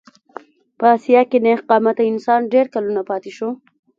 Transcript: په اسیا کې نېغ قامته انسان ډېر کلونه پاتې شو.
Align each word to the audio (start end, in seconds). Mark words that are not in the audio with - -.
په 0.77 0.85
اسیا 0.95 1.21
کې 1.29 1.37
نېغ 1.45 1.59
قامته 1.69 2.03
انسان 2.11 2.41
ډېر 2.53 2.65
کلونه 2.73 3.01
پاتې 3.09 3.31
شو. 3.37 3.49